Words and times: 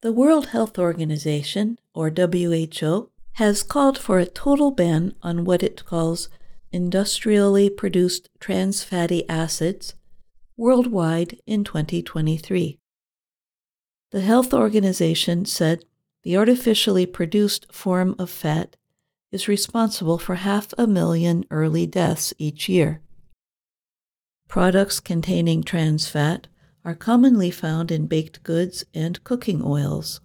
The 0.00 0.12
World 0.12 0.48
Health 0.48 0.78
Organization, 0.78 1.76
or 1.92 2.08
WHO, 2.10 3.10
has 3.32 3.64
called 3.64 3.98
for 3.98 4.20
a 4.20 4.26
total 4.26 4.70
ban 4.70 5.16
on 5.24 5.44
what 5.44 5.64
it 5.64 5.84
calls 5.84 6.28
industrially 6.70 7.68
produced 7.68 8.28
trans 8.38 8.84
fatty 8.84 9.28
acids 9.28 9.94
worldwide 10.56 11.40
in 11.46 11.64
2023. 11.64 12.78
The 14.12 14.20
Health 14.20 14.54
Organization 14.54 15.44
said 15.44 15.84
the 16.22 16.36
artificially 16.36 17.04
produced 17.04 17.66
form 17.72 18.14
of 18.20 18.30
fat 18.30 18.76
is 19.32 19.48
responsible 19.48 20.18
for 20.18 20.36
half 20.36 20.72
a 20.78 20.86
million 20.86 21.44
early 21.50 21.86
deaths 21.86 22.32
each 22.38 22.68
year. 22.68 23.00
Products 24.46 25.00
containing 25.00 25.64
trans 25.64 26.06
fat 26.06 26.46
are 26.88 26.94
commonly 26.94 27.50
found 27.50 27.90
in 27.90 28.06
baked 28.06 28.42
goods 28.42 28.82
and 28.94 29.22
cooking 29.22 29.60
oils. 29.62 30.22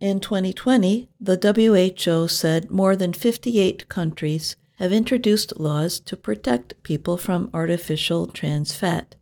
In 0.00 0.18
2020, 0.18 1.10
the 1.20 1.36
WHO 1.36 2.26
said 2.26 2.70
more 2.70 2.96
than 2.96 3.12
58 3.12 3.86
countries 3.90 4.56
have 4.78 4.94
introduced 4.94 5.60
laws 5.60 6.00
to 6.00 6.16
protect 6.16 6.82
people 6.82 7.18
from 7.18 7.50
artificial 7.52 8.28
trans 8.28 8.74
fat. 8.74 9.14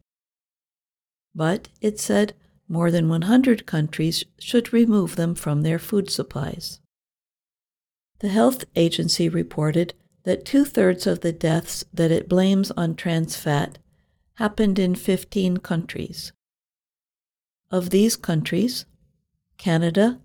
But 1.35 1.67
it 1.81 1.99
said 1.99 2.33
more 2.69 2.93
than 2.93 3.09
100 3.09 3.67
countries 3.67 4.25
should 4.39 4.73
remove 4.73 5.17
them 5.17 5.35
from 5.35 5.63
their 5.63 5.81
food 5.81 6.11
supplies. 6.11 6.79
The 8.21 8.29
health 8.29 8.65
agency 8.77 9.29
reported 9.29 9.95
that 10.23 10.45
two 10.45 10.65
thirds 10.65 11.09
of 11.09 11.23
the 11.23 11.33
deaths 11.33 11.85
that 11.93 12.13
it 12.13 12.29
blames 12.29 12.71
on 12.71 12.95
trans 12.95 13.35
fat 13.35 13.79
happened 14.39 14.79
in 14.79 14.95
15 14.95 15.57
countries. 15.57 16.33
Of 17.73 17.91
these 17.91 18.15
countries, 18.15 18.87
Canada, 19.57 20.21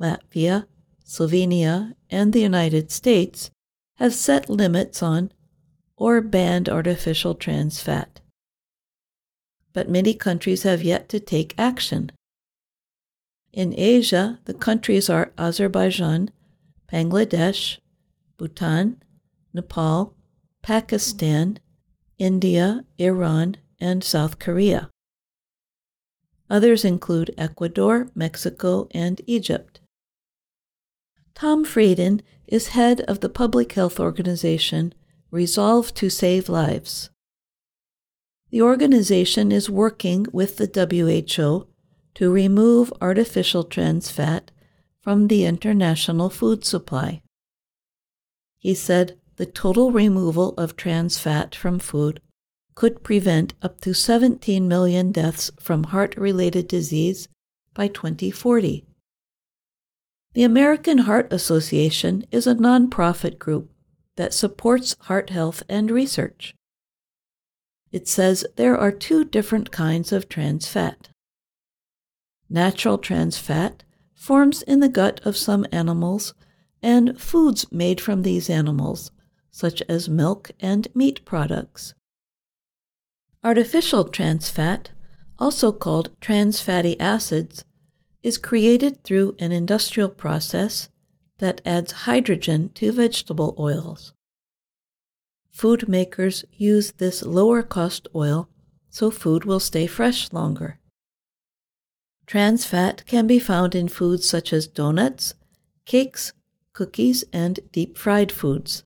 Latvia, 0.00 0.64
Slovenia, 1.04 1.92
and 2.08 2.32
the 2.32 2.40
United 2.40 2.90
States 2.90 3.50
have 3.96 4.14
set 4.14 4.48
limits 4.48 5.02
on 5.02 5.30
or 5.94 6.22
banned 6.22 6.70
artificial 6.70 7.34
trans 7.34 7.82
fat. 7.82 8.22
But 9.74 9.90
many 9.90 10.14
countries 10.14 10.62
have 10.62 10.82
yet 10.82 11.10
to 11.10 11.20
take 11.20 11.54
action. 11.58 12.12
In 13.52 13.74
Asia, 13.76 14.40
the 14.46 14.54
countries 14.54 15.10
are 15.10 15.32
Azerbaijan, 15.36 16.30
Bangladesh, 16.90 17.76
Bhutan, 18.38 19.02
Nepal, 19.52 20.14
Pakistan, 20.62 21.58
India, 22.20 22.84
Iran, 22.98 23.56
and 23.80 24.04
South 24.04 24.38
Korea. 24.38 24.90
Others 26.50 26.84
include 26.84 27.34
Ecuador, 27.38 28.10
Mexico, 28.14 28.88
and 28.90 29.22
Egypt. 29.26 29.80
Tom 31.34 31.64
Frieden 31.64 32.20
is 32.46 32.68
head 32.68 33.00
of 33.02 33.20
the 33.20 33.30
public 33.30 33.72
health 33.72 33.98
organization 33.98 34.92
Resolve 35.30 35.94
to 35.94 36.10
Save 36.10 36.50
Lives. 36.50 37.08
The 38.50 38.60
organization 38.60 39.50
is 39.50 39.70
working 39.70 40.26
with 40.30 40.58
the 40.58 40.68
WHO 40.68 41.68
to 42.16 42.30
remove 42.32 42.92
artificial 43.00 43.64
trans 43.64 44.10
fat 44.10 44.50
from 45.00 45.28
the 45.28 45.46
international 45.46 46.28
food 46.28 46.66
supply. 46.66 47.22
He 48.58 48.74
said 48.74 49.19
the 49.40 49.46
total 49.46 49.90
removal 49.90 50.52
of 50.58 50.76
trans 50.76 51.16
fat 51.16 51.54
from 51.54 51.78
food 51.78 52.20
could 52.74 53.02
prevent 53.02 53.54
up 53.62 53.80
to 53.80 53.94
17 53.94 54.68
million 54.68 55.10
deaths 55.12 55.50
from 55.58 55.84
heart 55.84 56.14
related 56.18 56.68
disease 56.68 57.26
by 57.72 57.88
2040. 57.88 58.84
The 60.34 60.42
American 60.42 60.98
Heart 60.98 61.32
Association 61.32 62.26
is 62.30 62.46
a 62.46 62.54
nonprofit 62.54 63.38
group 63.38 63.70
that 64.16 64.34
supports 64.34 64.94
heart 65.04 65.30
health 65.30 65.62
and 65.70 65.90
research. 65.90 66.54
It 67.90 68.06
says 68.06 68.44
there 68.56 68.76
are 68.76 68.92
two 68.92 69.24
different 69.24 69.70
kinds 69.70 70.12
of 70.12 70.28
trans 70.28 70.68
fat. 70.68 71.08
Natural 72.50 72.98
trans 72.98 73.38
fat 73.38 73.84
forms 74.14 74.60
in 74.60 74.80
the 74.80 74.90
gut 74.90 75.18
of 75.24 75.34
some 75.34 75.64
animals 75.72 76.34
and 76.82 77.18
foods 77.18 77.64
made 77.72 78.02
from 78.02 78.20
these 78.20 78.50
animals, 78.50 79.10
such 79.50 79.82
as 79.88 80.08
milk 80.08 80.50
and 80.60 80.88
meat 80.94 81.24
products. 81.24 81.94
Artificial 83.42 84.04
trans 84.04 84.50
fat, 84.50 84.90
also 85.38 85.72
called 85.72 86.10
trans 86.20 86.60
fatty 86.60 86.98
acids, 87.00 87.64
is 88.22 88.36
created 88.36 89.02
through 89.02 89.34
an 89.38 89.52
industrial 89.52 90.08
process 90.08 90.88
that 91.38 91.60
adds 91.64 91.92
hydrogen 91.92 92.68
to 92.74 92.92
vegetable 92.92 93.54
oils. 93.58 94.12
Food 95.50 95.88
makers 95.88 96.44
use 96.52 96.92
this 96.92 97.22
lower 97.22 97.62
cost 97.62 98.06
oil 98.14 98.48
so 98.90 99.10
food 99.10 99.44
will 99.44 99.60
stay 99.60 99.86
fresh 99.86 100.32
longer. 100.32 100.78
Trans 102.26 102.64
fat 102.64 103.04
can 103.06 103.26
be 103.26 103.38
found 103.38 103.74
in 103.74 103.88
foods 103.88 104.28
such 104.28 104.52
as 104.52 104.66
donuts, 104.66 105.34
cakes, 105.86 106.32
cookies, 106.72 107.24
and 107.32 107.58
deep 107.72 107.96
fried 107.96 108.30
foods. 108.30 108.84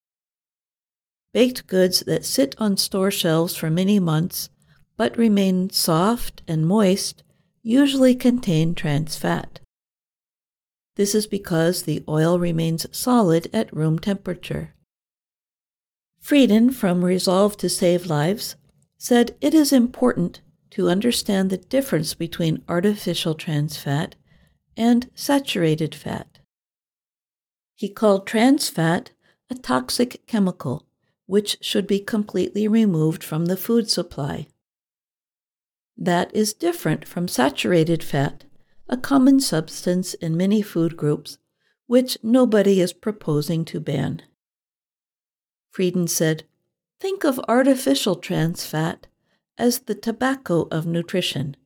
Baked 1.35 1.67
goods 1.67 2.01
that 2.07 2.25
sit 2.25 2.55
on 2.59 2.77
store 2.77 3.11
shelves 3.11 3.57
for 3.57 3.69
many 3.69 3.99
months 3.99 4.51
but 4.97 5.19
remain 5.19 5.69
soft 5.69 6.43
and 6.47 6.65
moist 6.65 7.25
usually 7.61 8.15
contain 8.15 8.73
trans 8.73 9.17
fat. 9.17 9.59
This 10.95 11.13
is 11.13 11.27
because 11.27 11.83
the 11.83 12.05
oil 12.09 12.39
remains 12.39 12.87
solid 12.97 13.51
at 13.53 13.75
room 13.75 13.99
temperature. 13.99 14.75
Frieden 16.21 16.71
from 16.71 17.05
Resolve 17.05 17.57
to 17.57 17.69
Save 17.69 18.07
Lives 18.07 18.55
said 18.97 19.35
it 19.41 19.55
is 19.55 19.73
important 19.73 20.41
to 20.71 20.89
understand 20.89 21.51
the 21.51 21.57
difference 21.57 22.15
between 22.15 22.63
artificial 22.69 23.35
trans 23.35 23.77
fat 23.77 24.15
and 24.77 25.11
saturated 25.17 25.97
fat. 25.97 26.39
He 27.75 27.89
called 27.89 28.25
trans 28.25 28.69
fat 28.69 29.11
a 29.51 29.57
toxic 29.57 30.29
chemical 30.29 30.87
which 31.27 31.57
should 31.61 31.87
be 31.87 32.01
completely 32.01 32.69
removed 32.69 33.25
from 33.25 33.47
the 33.47 33.57
food 33.57 33.91
supply. 33.91 34.47
That 35.97 36.35
is 36.35 36.53
different 36.53 37.07
from 37.07 37.29
saturated 37.29 38.03
fat, 38.03 38.45
a 38.89 38.97
common 38.97 39.41
substance 39.41 40.15
in 40.15 40.37
many 40.37 40.61
food 40.61 40.97
groups, 40.97 41.39
which 41.87 42.19
nobody 42.23 42.81
is 42.81 42.93
proposing 42.93 43.65
to 43.67 43.81
ban. 43.81 44.23
Frieden 45.71 46.07
said, 46.09 46.45
Think 47.01 47.25
of 47.25 47.41
artificial 47.49 48.17
trans 48.17 48.65
fat 48.65 49.07
as 49.59 49.81
the 49.81 49.95
tobacco 49.95 50.69
of 50.71 50.87
nutrition. 50.87 51.57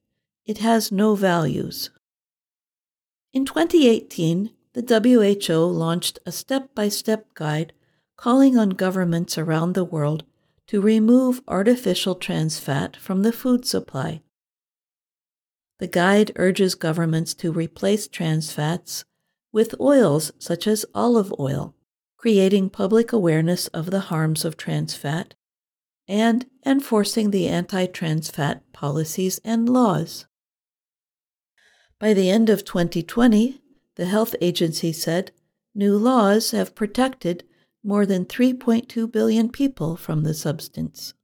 It 0.44 0.58
has 0.58 0.90
no 0.90 1.14
values. 1.14 1.90
In 3.32 3.44
2018, 3.44 4.50
the 4.72 5.40
WHO 5.48 5.64
launched 5.66 6.18
a 6.24 6.32
step 6.32 6.74
by 6.74 6.88
step 6.88 7.34
guide 7.34 7.72
calling 8.18 8.58
on 8.58 8.70
governments 8.70 9.38
around 9.38 9.72
the 9.72 9.84
world 9.84 10.24
to 10.66 10.80
remove 10.80 11.40
artificial 11.48 12.14
trans 12.14 12.58
fat 12.58 12.96
from 12.96 13.22
the 13.22 13.32
food 13.32 13.64
supply. 13.64 14.20
The 15.78 15.86
guide 15.86 16.32
urges 16.36 16.74
governments 16.74 17.32
to 17.34 17.52
replace 17.52 18.08
trans 18.08 18.52
fats 18.52 19.04
with 19.52 19.80
oils 19.80 20.32
such 20.38 20.66
as 20.66 20.84
olive 20.94 21.32
oil, 21.38 21.74
creating 22.16 22.70
public 22.70 23.12
awareness 23.12 23.68
of 23.68 23.92
the 23.92 24.00
harms 24.00 24.44
of 24.44 24.56
trans 24.56 24.94
fat 24.94 25.34
and 26.08 26.46
enforcing 26.66 27.30
the 27.30 27.46
anti 27.46 27.86
trans 27.86 28.30
fat 28.30 28.62
policies 28.72 29.40
and 29.44 29.68
laws. 29.68 30.26
By 32.00 32.14
the 32.14 32.30
end 32.30 32.50
of 32.50 32.64
2020, 32.64 33.60
the 33.94 34.06
health 34.06 34.34
agency 34.40 34.92
said 34.92 35.30
new 35.74 35.96
laws 35.96 36.50
have 36.50 36.74
protected 36.74 37.44
more 37.82 38.04
than 38.06 38.24
3.2 38.24 39.10
billion 39.10 39.48
people 39.50 39.96
from 39.96 40.22
the 40.22 40.34
substance. 40.34 41.14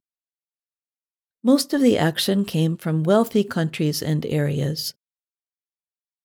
Most 1.43 1.73
of 1.73 1.81
the 1.81 1.97
action 1.97 2.43
came 2.43 2.75
from 2.75 3.03
wealthy 3.03 3.43
countries 3.43 4.01
and 4.01 4.25
areas. 4.25 4.93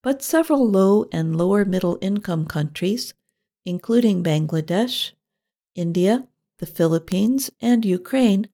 But 0.03 0.23
several 0.23 0.67
low 0.67 1.07
and 1.13 1.37
lower 1.37 1.65
middle 1.65 1.99
income 2.01 2.47
countries, 2.47 3.13
including 3.67 4.23
Bangladesh, 4.23 5.13
India, 5.75 6.27
the 6.59 6.67
Philippines, 6.67 7.51
and 7.61 7.85
Ukraine 7.85 8.49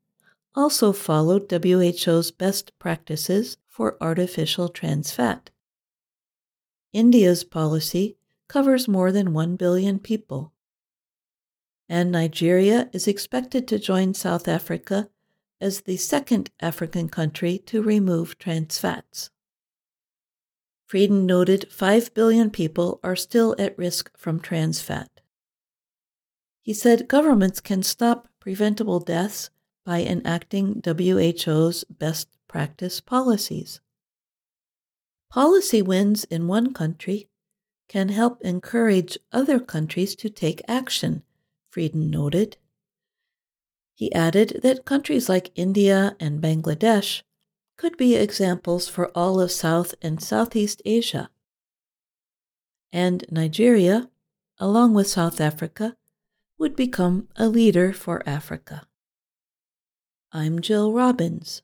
also 0.57 0.93
followed 0.93 1.53
WHO's 1.53 2.31
best 2.31 2.77
practices 2.79 3.59
for 3.69 3.97
artificial 4.01 4.69
trans 4.69 5.13
fat. 5.13 5.51
India's 6.93 7.45
policy 7.45 8.17
covers 8.49 8.89
more 8.89 9.13
than 9.13 9.35
1 9.35 9.57
billion 9.57 9.99
people. 9.99 10.53
And 11.89 12.11
Nigeria 12.11 12.91
is 12.93 13.07
expected 13.07 13.69
to 13.69 13.79
join 13.79 14.15
South 14.15 14.49
Africa 14.49 15.09
as 15.61 15.83
the 15.83 15.97
second 15.97 16.51
African 16.61 17.09
country 17.09 17.59
to 17.67 17.83
remove 17.83 18.39
trans 18.39 18.79
fats. 18.79 19.31
Frieden 20.87 21.27
noted 21.27 21.71
5 21.71 22.15
billion 22.15 22.51
people 22.51 23.01
are 23.03 23.17
still 23.17 23.55
at 23.59 23.77
risk 23.77 24.17
from 24.17 24.41
trans 24.41 24.81
fat. 24.81 25.11
He 26.63 26.73
said 26.75 27.09
governments 27.09 27.61
can 27.61 27.83
stop 27.83 28.29
preventable 28.41 29.01
deaths 29.01 29.51
by 29.85 30.03
enacting 30.03 30.83
WHO's 30.85 31.85
best 31.85 32.29
practice 32.49 33.01
policies. 33.01 33.81
Policy 35.31 35.83
wins 35.83 36.25
in 36.25 36.49
one 36.49 36.73
country 36.73 37.29
can 37.89 38.09
help 38.09 38.41
encourage 38.43 39.19
other 39.33 39.61
countries 39.61 40.15
to 40.17 40.29
take 40.29 40.63
action, 40.67 41.23
Frieden 41.77 42.11
noted. 42.11 42.57
He 43.93 44.11
added 44.15 44.61
that 44.63 44.87
countries 44.87 45.29
like 45.29 45.53
India 45.55 46.17
and 46.19 46.41
Bangladesh 46.41 47.23
could 47.77 47.99
be 47.99 48.15
examples 48.15 48.89
for 48.89 49.09
all 49.09 49.39
of 49.39 49.53
South 49.53 49.95
and 50.01 50.23
Southeast 50.23 50.81
Asia. 50.87 51.29
And 52.95 53.27
Nigeria, 53.31 54.09
along 54.59 54.95
with 54.95 55.07
South 55.07 55.39
Africa, 55.39 55.99
would 56.57 56.77
become 56.77 57.29
a 57.37 57.47
leader 57.47 57.93
for 57.93 58.27
Africa. 58.27 58.87
I'm 60.33 60.61
Jill 60.61 60.95
Robbins. 60.95 61.61